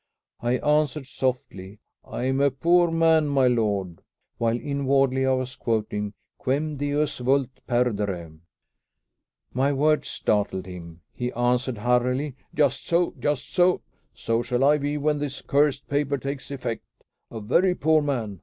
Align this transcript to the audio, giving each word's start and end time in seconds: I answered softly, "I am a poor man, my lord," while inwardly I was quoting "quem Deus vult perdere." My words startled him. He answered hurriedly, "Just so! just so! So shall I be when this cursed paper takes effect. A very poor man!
I 0.39 0.53
answered 0.57 1.05
softly, 1.05 1.79
"I 2.03 2.23
am 2.23 2.41
a 2.41 2.49
poor 2.49 2.89
man, 2.89 3.27
my 3.27 3.45
lord," 3.45 4.01
while 4.39 4.59
inwardly 4.59 5.27
I 5.27 5.33
was 5.33 5.55
quoting 5.55 6.15
"quem 6.39 6.77
Deus 6.77 7.19
vult 7.19 7.49
perdere." 7.67 8.39
My 9.53 9.71
words 9.71 10.07
startled 10.07 10.65
him. 10.65 11.01
He 11.13 11.31
answered 11.33 11.77
hurriedly, 11.77 12.35
"Just 12.55 12.87
so! 12.87 13.13
just 13.19 13.53
so! 13.53 13.83
So 14.11 14.41
shall 14.41 14.63
I 14.63 14.79
be 14.79 14.97
when 14.97 15.19
this 15.19 15.39
cursed 15.43 15.87
paper 15.87 16.17
takes 16.17 16.49
effect. 16.49 16.81
A 17.29 17.39
very 17.39 17.75
poor 17.75 18.01
man! 18.01 18.39